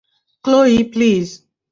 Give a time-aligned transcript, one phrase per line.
[0.45, 1.27] Chloe, please.